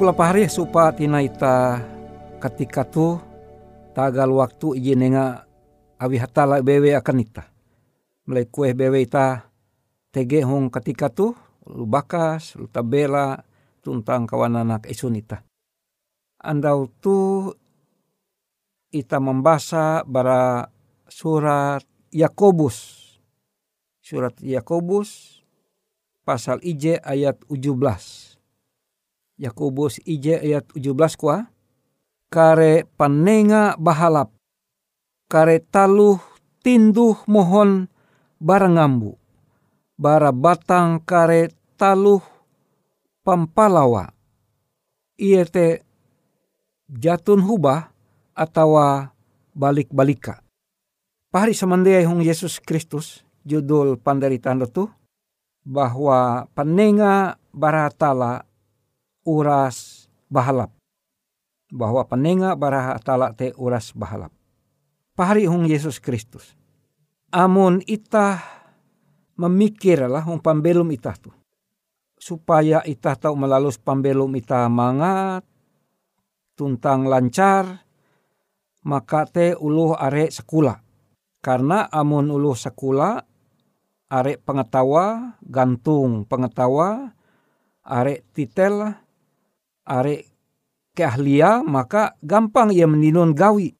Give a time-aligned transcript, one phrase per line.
[0.00, 1.76] Kula pahari supa tina ita
[2.40, 3.20] ketika tu
[3.92, 5.44] tagal waktu iji nenga
[6.00, 7.44] awi hatala bewe akan ita.
[8.24, 9.44] Mulai kue bewe ita
[10.08, 11.36] tege hong ketika tu
[11.68, 13.44] lu bakas, lu tabela,
[13.84, 15.44] tuntang kawan anak isun ita.
[16.40, 17.52] Andau tu
[18.96, 20.64] ita membaca bara
[21.12, 23.04] surat Yakobus.
[24.00, 25.44] Surat Yakobus
[26.24, 28.29] pasal IJ ayat 17.
[29.40, 31.48] Yakobus IJ ayat 17 kuah.
[32.28, 34.36] Kare panenga bahalap.
[35.32, 36.20] Kare taluh
[36.60, 37.88] tinduh mohon
[38.36, 39.16] barangambu.
[39.96, 42.20] Bara batang kare taluh
[43.24, 44.12] pampalawa.
[45.16, 45.80] Ia te
[46.92, 47.88] jatun hubah
[48.36, 48.76] atau
[49.56, 50.44] balik-balika.
[51.30, 54.90] Pahari semandiai hong Yesus Kristus judul panderitaan itu
[55.62, 58.49] bahwa panenga baratala
[59.30, 60.74] uras bahalap.
[61.70, 64.34] Bahwa penenga baraha talak te uras bahalap.
[65.14, 66.58] Pahari hong Yesus Kristus.
[67.30, 68.42] Amun itah
[69.38, 71.30] memikirlah hong pambelum itah tu.
[72.18, 75.46] Supaya itah tahu melalus pambelum itah mangat,
[76.58, 77.86] tuntang lancar,
[78.84, 80.82] maka te uluh are sekula.
[81.40, 83.24] Karena amun uluh sekula,
[84.12, 87.16] are pengetawa, gantung pengetawa,
[87.86, 88.92] are titel,
[89.86, 90.26] are
[90.96, 93.72] keahlia maka gampang ia meninun gawi.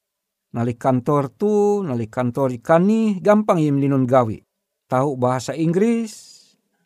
[0.50, 4.42] Nali kantor tu, nali kantor ikani, gampang ia meninun gawi.
[4.90, 6.10] Tahu bahasa Inggris,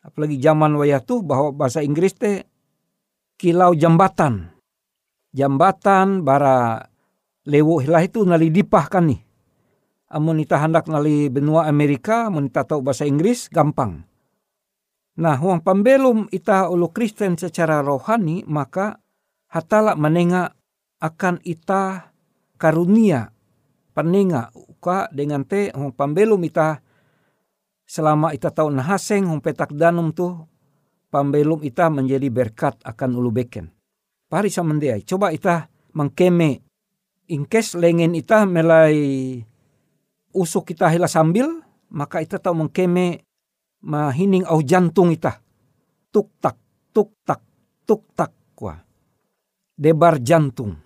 [0.04, 2.44] apalagi zaman wayah tu bahwa bahasa Inggris te
[3.40, 4.52] kilau jambatan.
[5.32, 6.84] Jambatan bara
[7.48, 9.20] lewu hilah itu nali dipahkan nih.
[10.14, 14.04] Amun ita hendak nali benua Amerika, amun ita tahu bahasa Inggris, gampang.
[15.14, 18.98] Nah, huang pembelum ita ulu Kristen secara rohani, maka
[19.54, 20.50] hatala menenga
[20.98, 22.10] akan ita
[22.58, 23.30] karunia
[23.94, 26.82] penenga uka dengan te hong pambelum ita.
[27.86, 30.34] Selama ita tahu nahaseng hong petak danum tu
[31.14, 33.70] pambelum ita menjadi berkat akan ulu beken.
[34.26, 36.58] Pari mendeai, coba ita mengkeme
[37.30, 39.38] ingkes lengen ita melai
[40.34, 41.62] usuk kita hila sambil
[41.94, 43.22] maka ita tahu mengkeme
[43.84, 45.38] mahining au jantung ita.
[46.10, 46.58] Tuk tak
[46.90, 47.44] tuk tak
[47.86, 48.93] tuk tak kuah
[49.74, 50.78] debar jantung,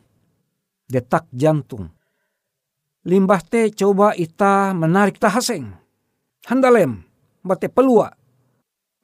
[0.89, 1.93] detak jantung.
[3.09, 5.73] Limbah te coba ita menarik tahaseng.
[6.49, 7.05] Handalem,
[7.41, 8.13] bate pelua.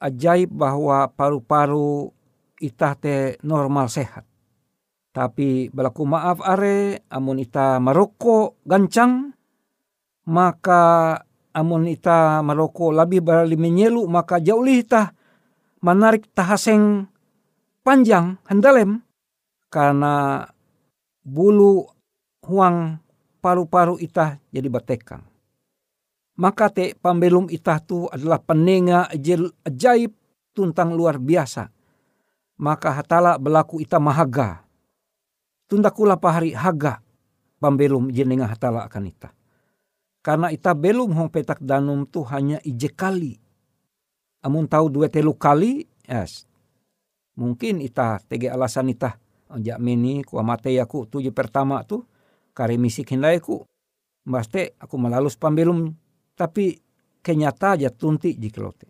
[0.01, 2.11] Ajaib bahwa paru-paru
[2.61, 4.25] ita te normal sehat.
[5.15, 9.31] Tapi balaku maaf are, amun ita maroko gancang,
[10.27, 11.15] maka
[11.55, 15.15] amun ita maroko lebih berali menyelu, maka jauh ita
[15.79, 17.07] menarik tahaseng
[17.85, 19.04] panjang handalem
[19.69, 20.45] karena
[21.25, 21.89] bulu
[22.45, 23.01] huang
[23.41, 25.25] paru-paru itah jadi batekang.
[26.35, 29.07] Maka te pambelum itah tu adalah penenga
[29.63, 30.11] ajaib
[30.51, 31.71] tuntang luar biasa.
[32.59, 34.63] Maka hatala berlaku itah mahaga.
[35.65, 37.01] Tundakula pahari haga
[37.57, 39.33] pambelum jenenga hatala akan itah.
[40.21, 43.37] Karena itah belum hong petak danum tu hanya ije kali.
[44.45, 46.45] Amun tahu dua telu kali, yes.
[47.33, 49.24] Mungkin itah tege alasan itah
[49.61, 52.01] jak mini ku amate aku tujuh pertama tu
[52.55, 53.61] kare misik hindai ku
[54.25, 55.93] baste aku melalus pambelum
[56.33, 56.75] tapi
[57.25, 58.89] kenyata aja tunti jiklote.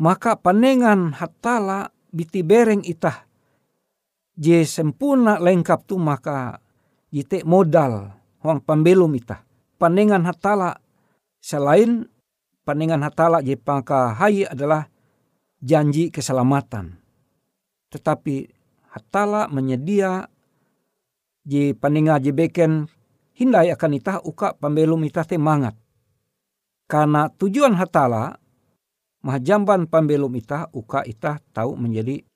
[0.00, 3.28] Maka panengan hatala biti bereng itah
[4.32, 6.56] je sempurna lengkap tu maka
[7.12, 8.08] jite modal
[8.40, 9.44] huang pambelum itah.
[9.76, 10.76] Panengan hatala
[11.40, 12.08] selain
[12.64, 14.88] panengan hatala je pangka hai adalah
[15.60, 16.96] janji keselamatan.
[17.92, 18.59] Tetapi
[18.90, 20.26] hatala menyedia
[21.46, 22.90] ji paninga ji beken
[23.38, 25.78] hindai akan itah uka pambelum itah te mangat.
[26.90, 28.36] Karena tujuan hatala
[29.22, 32.26] mahjamban pambelum itah uka itah tahu menjadi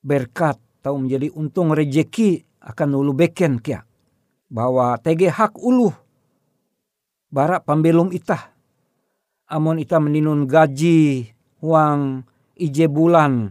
[0.00, 3.82] berkat, tahu menjadi untung rejeki akan ulu beken kia.
[4.48, 5.90] Bahwa tege hak ulu
[7.28, 8.54] barak pambelum itah.
[9.50, 11.28] Amun itah meninun gaji
[11.60, 12.24] uang
[12.56, 13.50] ije bulan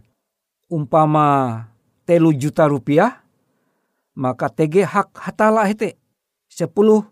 [0.72, 1.60] umpama
[2.04, 3.24] telu juta rupiah,
[4.16, 5.98] maka TG hak hatala hete
[6.52, 7.08] sepuluh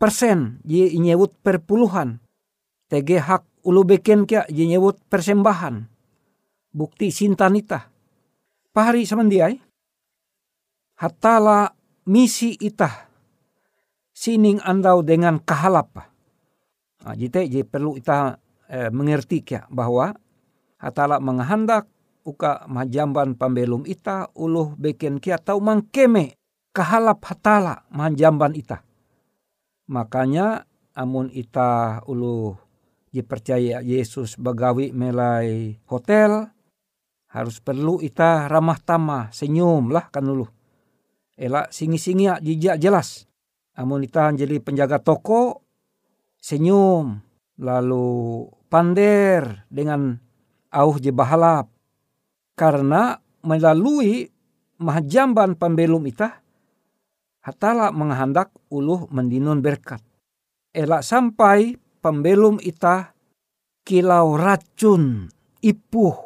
[0.00, 2.22] persen ye nyewut perpuluhan.
[2.88, 5.84] TG hak ulu beken kia ye nyewut persembahan.
[6.72, 7.90] Bukti sintanita.
[8.72, 9.58] Pahari samandiai.
[10.98, 11.74] Hatala
[12.08, 13.10] misi itah.
[14.14, 16.10] Sining andau dengan kahalapa.
[17.06, 20.10] Nah, jite je perlu kita eh, mengerti kia bahwa
[20.82, 21.86] hatala menghendak
[22.28, 26.36] uka majamban pambelum ita uluh beken kia tau mangkeme
[26.76, 28.84] kahalap hatala majamban ita.
[29.88, 32.52] Makanya amun ita ulu
[33.08, 36.52] dipercaya Yesus bagawi melai hotel
[37.32, 40.44] harus perlu ita ramah tamah senyum lah kan ulu.
[41.38, 43.24] Elak singi-singi jijak jelas.
[43.78, 45.64] Amun ita jadi penjaga toko
[46.36, 47.22] senyum
[47.62, 50.18] lalu pander dengan
[50.74, 51.77] auh je bahalap.
[52.58, 53.14] Karena
[53.46, 54.26] melalui
[54.82, 56.42] mahjamban pembelum ita
[57.46, 60.02] hatala menghendak uluh mendinun berkat.
[60.74, 63.14] Elak sampai pembelum ita
[63.86, 65.30] kilau racun
[65.62, 66.18] ipuh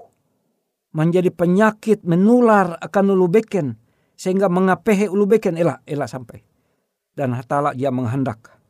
[0.96, 3.76] menjadi penyakit menular akan ulu beken
[4.16, 5.60] sehingga mengapehe ulu beken.
[5.60, 6.40] Elak elak sampai.
[7.12, 8.61] Dan hatala dia menghendak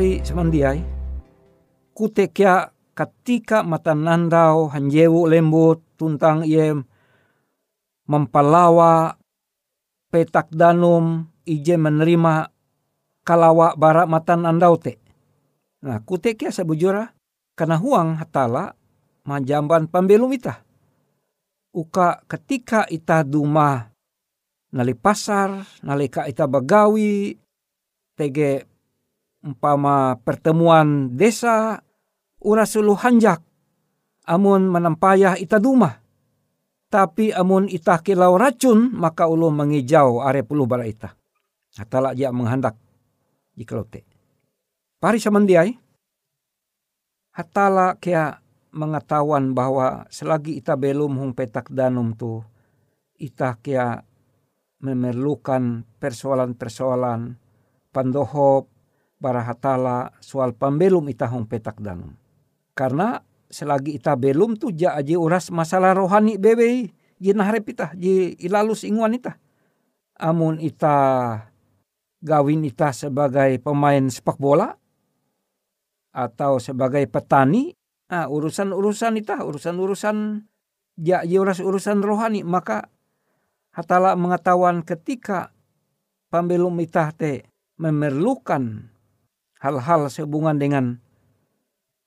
[0.00, 0.80] pari semandiai
[1.92, 6.72] kutekia ketika mata nandau hanjewu lembut tuntang ie
[8.08, 9.12] mempalawa
[10.08, 12.48] petak danum ije menerima
[13.28, 14.96] kalawa bara matan andau te.
[15.84, 17.12] Nah kutekia sebujura
[17.52, 18.72] karena huang hatala
[19.28, 20.64] majamban pembelum ita.
[21.76, 23.84] Uka ketika ita duma
[24.72, 27.36] nali pasar, nalika ita bagawi,
[28.16, 28.69] tege
[29.40, 31.80] umpama pertemuan desa,
[32.40, 33.40] urasulu hanjak,
[34.28, 36.00] amun menampayah ita duma.
[36.90, 41.14] Tapi amun ita kilau racun, maka ulu mengijau are puluh bala ita.
[41.78, 42.74] Hatala dia menghendak
[43.54, 44.02] jikalau te.
[44.98, 45.70] Pari samandiai,
[47.30, 48.42] hatala kia
[48.74, 52.42] mengetahuan bahwa selagi ita belum hung petak danum tu,
[53.22, 54.02] ita kia
[54.82, 57.38] memerlukan persoalan-persoalan
[57.94, 58.66] pandohop
[59.20, 62.16] barahatala soal pembelum ita hung petak danum.
[62.72, 63.20] Karena
[63.52, 68.82] selagi ita belum tu ja aji uras masalah rohani bebe ji naharep ita ji ilalus
[68.88, 69.36] inguan ita.
[70.16, 71.36] Amun ita
[72.24, 74.72] gawin ita sebagai pemain sepak bola
[76.10, 77.70] atau sebagai petani,
[78.10, 80.42] ah, urusan-urusan ita, urusan-urusan
[81.00, 82.92] ja uras urusan rohani maka
[83.72, 85.54] hatala mengetahuan ketika
[86.28, 87.48] pembelum ita te
[87.80, 88.92] memerlukan
[89.60, 90.96] hal-hal sehubungan dengan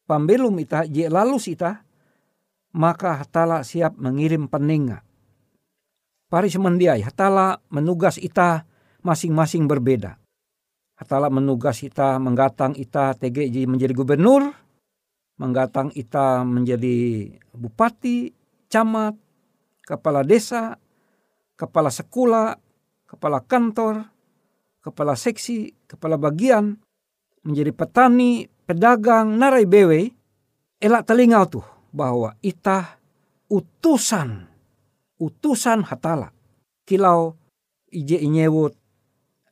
[0.09, 1.85] pambelum ita, je lalu ita,
[2.73, 5.05] maka hatala siap mengirim peninga.
[6.27, 8.65] Pari semendiai, hatala menugas ita
[9.05, 10.17] masing-masing berbeda.
[10.97, 14.49] Hatala menugas ita menggatang ita TGJ menjadi gubernur,
[15.37, 18.33] menggatang ita menjadi bupati,
[18.65, 19.13] camat,
[19.85, 20.73] kepala desa,
[21.53, 22.57] kepala sekolah,
[23.05, 24.09] kepala kantor,
[24.81, 26.81] kepala seksi, kepala bagian,
[27.43, 30.11] menjadi petani, pedagang narai bewe
[30.79, 32.99] elak telinga tuh bahwa ita
[33.51, 34.47] utusan
[35.19, 36.31] utusan hatala.
[36.83, 37.31] Kilau
[37.87, 38.75] ije inyewut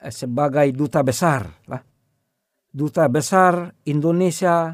[0.04, 1.80] eh, sebagai duta besar lah.
[2.72, 4.72] Duta besar Indonesia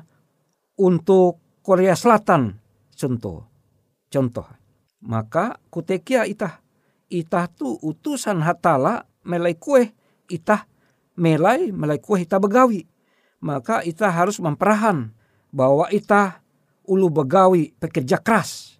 [0.77, 2.53] untuk Korea Selatan
[2.93, 3.45] contoh
[4.09, 4.47] contoh.
[5.01, 6.61] Maka kutekia itah
[7.09, 9.93] itah tu utusan hatala melai kue
[10.29, 10.65] itah
[11.17, 12.85] melai melai kue itah begawi
[13.37, 15.13] maka kita harus memperahan
[15.53, 16.41] bahwa kita
[16.87, 18.77] ulu begawi pekerja keras.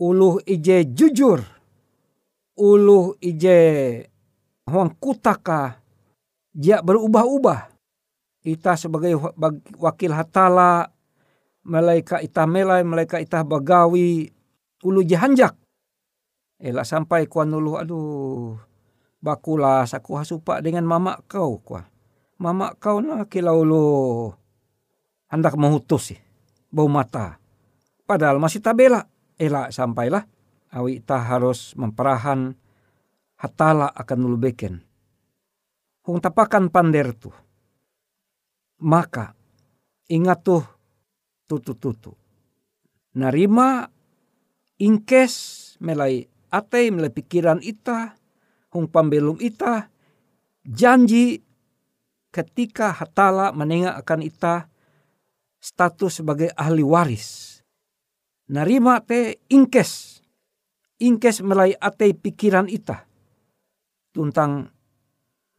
[0.00, 1.40] Ulu ije jujur.
[2.56, 3.58] Ulu ije
[4.68, 5.80] huang kutaka.
[6.56, 7.72] Dia berubah-ubah.
[8.46, 9.16] Ita sebagai
[9.76, 10.88] wakil hatala.
[11.66, 14.30] Malaika ita melai, malaika ita begawi.
[14.86, 15.58] Ulu jahanjak.
[16.56, 18.56] Ela sampai kuan ulu aduh.
[19.20, 21.95] Bakulas aku hasupa dengan mama kau kuah
[22.36, 23.84] mama kau na kilau lo
[25.32, 26.14] hendak mengutus
[26.70, 27.40] bau mata.
[28.06, 29.08] Padahal masih tabela.
[29.36, 30.24] Ela sampailah
[30.72, 32.56] awi ta harus memperahan
[33.36, 34.80] hatala akan nulu beken.
[36.08, 37.28] Hung tapakan pander tu.
[38.80, 39.36] Maka
[40.08, 40.64] ingat tuh
[41.44, 42.16] tutu-tutu.
[43.16, 43.88] Narima
[44.80, 45.34] ingkes
[45.84, 48.16] melai atei melai pikiran ita.
[48.72, 49.92] Hung pambelum ita.
[50.64, 51.45] Janji
[52.36, 54.68] ketika hatala menengah akan ita
[55.56, 57.56] status sebagai ahli waris.
[58.52, 60.20] Narima te ingkes.
[61.00, 63.08] Ingkes melai ate pikiran ita.
[64.12, 64.68] Tuntang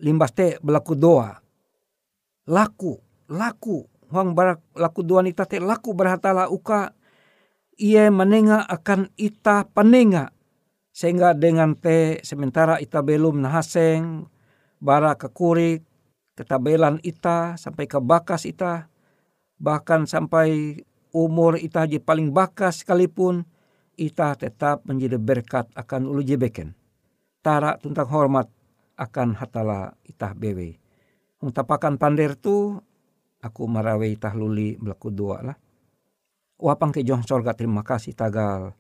[0.05, 1.33] limbas te berlaku doa.
[2.45, 2.93] Laku,
[3.33, 3.89] laku.
[4.07, 6.93] Huang barak laku doa ita te laku berhatala uka.
[7.81, 10.29] Ia menengah akan ita penengah.
[10.93, 14.29] Sehingga dengan te sementara ita belum nahaseng.
[14.77, 15.86] Bara kekurik
[16.37, 18.87] ketabelan ita sampai ke bakas ita
[19.57, 23.49] bahkan sampai umur ita je paling bakas sekalipun
[23.97, 26.77] ita tetap menjadi berkat akan ulu jebeken
[27.47, 28.51] tara tentang hormat
[28.99, 30.75] akan hatala ita bewe.
[31.39, 32.75] Tapakan pander tu
[33.39, 35.57] aku marawe ita luli belaku dua lah.
[36.57, 38.73] Wapang ke jong sorga terima kasih tagal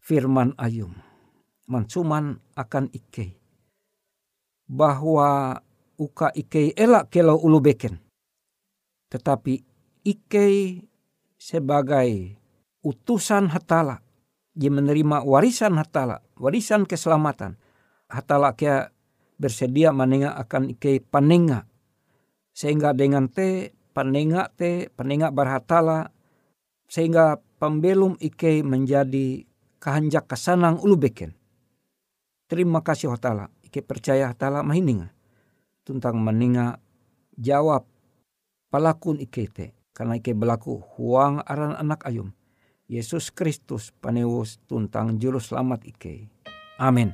[0.00, 0.90] firman ayum.
[1.68, 3.36] Mansuman akan ike
[4.64, 5.60] bahwa
[5.98, 7.98] uka ikei elak kelau ulu beken.
[9.10, 9.54] Tetapi
[10.06, 10.86] ikei
[11.34, 12.38] sebagai
[12.86, 14.00] utusan hatala.
[14.58, 17.58] Dia menerima warisan hatala, warisan keselamatan.
[18.10, 18.90] Hatala kia
[19.38, 21.66] bersedia menengah akan ikei panenga.
[22.54, 26.10] Sehingga dengan te panenga te panenga berhatala.
[26.88, 29.46] Sehingga pembelum ikei menjadi
[29.78, 31.36] kehanjak kesanang ulu beken.
[32.48, 33.52] Terima kasih hatala.
[33.62, 35.17] Ike percaya hatala mahininga
[35.88, 36.76] tentang meninga
[37.40, 37.88] jawab
[38.68, 42.36] pelakun ikete karena ike berlaku huang aran anak ayum
[42.84, 46.28] Yesus Kristus panewus tuntang juru selamat ike.
[46.76, 47.12] Amin.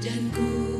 [0.00, 0.79] dan ku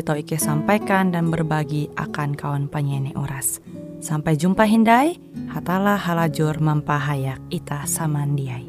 [0.00, 3.60] tau Ike sampaikan dan berbagi akan kawan panyene Uras.
[4.00, 5.20] Sampai jumpa Hindai,
[5.52, 8.66] hatalah halajur mampahayak ita samandiai.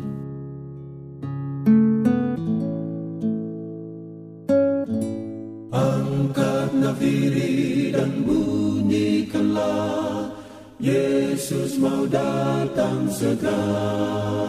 [5.74, 10.30] Angkat nafiri dan bunyikanlah
[10.78, 14.46] Yesus mau datang segera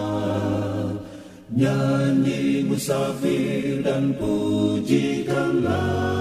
[1.56, 6.15] Nyanyi musafir dan pujikanlah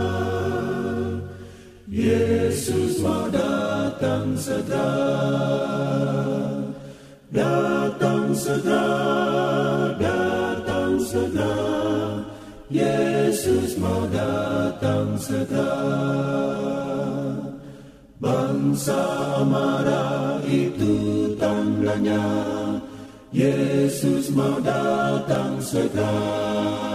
[1.96, 4.92] Yesus mau datang segera.
[7.32, 8.88] Datang segera,
[9.96, 11.56] datang segera.
[12.68, 15.72] Yesus mau datang segera.
[18.20, 19.00] Bangsa
[19.48, 22.28] marah itu tandanya.
[23.32, 26.95] Yesus mau datang segera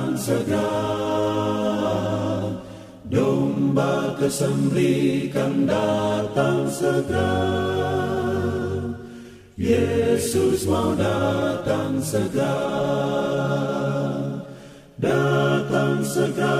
[0.17, 0.71] segera.
[3.11, 7.35] Domba kesembelikan datang segera.
[9.59, 12.55] Yesus mau datang segera.
[15.01, 16.57] Datang segera,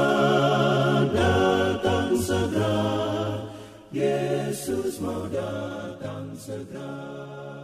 [1.13, 2.77] datang segera.
[3.95, 7.60] Yesus mau datang segera